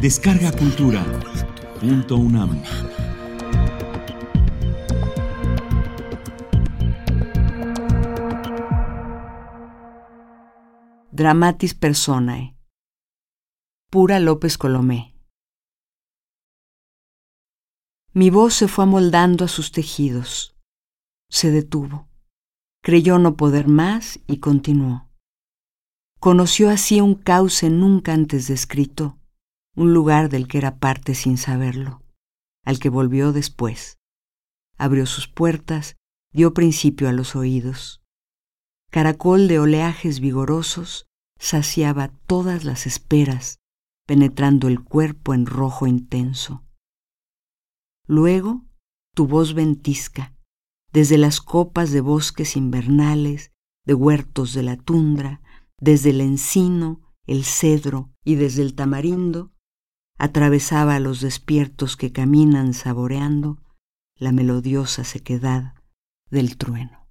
Descarga 0.00 0.52
Cultura. 0.52 1.04
Punto 1.80 2.14
UNAM. 2.14 2.62
Dramatis 11.10 11.74
Personae. 11.74 12.56
Pura 13.90 14.20
López 14.20 14.56
Colomé. 14.56 15.16
Mi 18.12 18.30
voz 18.30 18.54
se 18.54 18.68
fue 18.68 18.84
amoldando 18.84 19.46
a 19.46 19.48
sus 19.48 19.72
tejidos. 19.72 20.56
Se 21.28 21.50
detuvo. 21.50 22.08
Creyó 22.84 23.18
no 23.18 23.36
poder 23.36 23.66
más 23.66 24.20
y 24.28 24.38
continuó. 24.38 25.10
Conoció 26.20 26.70
así 26.70 27.00
un 27.00 27.16
cauce 27.16 27.68
nunca 27.68 28.12
antes 28.12 28.46
descrito, 28.46 29.17
un 29.78 29.94
lugar 29.94 30.28
del 30.28 30.48
que 30.48 30.58
era 30.58 30.78
parte 30.78 31.14
sin 31.14 31.38
saberlo, 31.38 32.02
al 32.64 32.80
que 32.80 32.88
volvió 32.88 33.32
después. 33.32 33.96
Abrió 34.76 35.06
sus 35.06 35.28
puertas, 35.28 35.94
dio 36.32 36.52
principio 36.52 37.08
a 37.08 37.12
los 37.12 37.36
oídos. 37.36 38.02
Caracol 38.90 39.46
de 39.46 39.60
oleajes 39.60 40.18
vigorosos, 40.18 41.06
saciaba 41.38 42.08
todas 42.26 42.64
las 42.64 42.88
esperas, 42.88 43.60
penetrando 44.04 44.66
el 44.66 44.82
cuerpo 44.82 45.32
en 45.32 45.46
rojo 45.46 45.86
intenso. 45.86 46.64
Luego, 48.04 48.64
tu 49.14 49.28
voz 49.28 49.54
ventisca, 49.54 50.34
desde 50.92 51.18
las 51.18 51.40
copas 51.40 51.92
de 51.92 52.00
bosques 52.00 52.56
invernales, 52.56 53.52
de 53.86 53.94
huertos 53.94 54.54
de 54.54 54.64
la 54.64 54.76
tundra, 54.76 55.40
desde 55.80 56.10
el 56.10 56.20
encino, 56.20 57.00
el 57.28 57.44
cedro 57.44 58.10
y 58.24 58.34
desde 58.34 58.62
el 58.62 58.74
tamarindo, 58.74 59.52
atravesaba 60.18 60.96
a 60.96 61.00
los 61.00 61.20
despiertos 61.20 61.96
que 61.96 62.12
caminan 62.12 62.74
saboreando 62.74 63.58
la 64.16 64.32
melodiosa 64.32 65.04
sequedad 65.04 65.74
del 66.30 66.56
trueno. 66.56 67.07